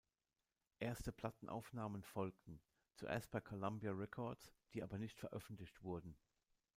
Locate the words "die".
4.73-4.81